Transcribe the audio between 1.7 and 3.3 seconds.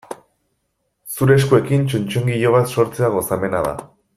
txotxongilo bat sortzea